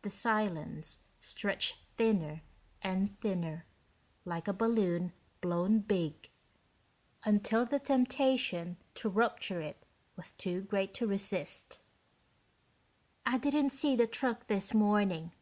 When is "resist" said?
11.06-11.82